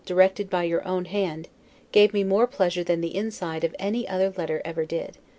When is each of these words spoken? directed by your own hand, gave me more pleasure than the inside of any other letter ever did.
directed 0.03 0.49
by 0.49 0.63
your 0.63 0.83
own 0.87 1.05
hand, 1.05 1.47
gave 1.91 2.11
me 2.11 2.23
more 2.23 2.47
pleasure 2.47 2.83
than 2.83 3.01
the 3.01 3.15
inside 3.15 3.63
of 3.63 3.75
any 3.77 4.07
other 4.07 4.33
letter 4.35 4.59
ever 4.65 4.83
did. 4.83 5.15